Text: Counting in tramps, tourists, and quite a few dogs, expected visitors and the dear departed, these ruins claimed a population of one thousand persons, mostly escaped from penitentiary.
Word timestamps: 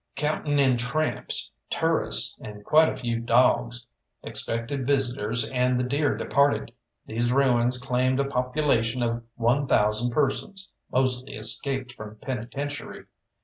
Counting 0.15 0.57
in 0.57 0.77
tramps, 0.77 1.51
tourists, 1.69 2.39
and 2.41 2.65
quite 2.65 2.89
a 2.89 2.97
few 2.97 3.19
dogs, 3.19 3.85
expected 4.23 4.87
visitors 4.87 5.51
and 5.51 5.79
the 5.79 5.83
dear 5.83 6.17
departed, 6.17 6.71
these 7.05 7.31
ruins 7.31 7.77
claimed 7.79 8.19
a 8.19 8.25
population 8.25 9.03
of 9.03 9.21
one 9.35 9.67
thousand 9.67 10.09
persons, 10.11 10.71
mostly 10.91 11.35
escaped 11.35 11.93
from 11.93 12.15
penitentiary. 12.15 13.05